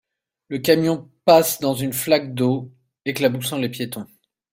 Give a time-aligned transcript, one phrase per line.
[0.47, 2.71] Le camion passe dans une flaque d'eau,
[3.05, 4.07] éclaboussant les piétons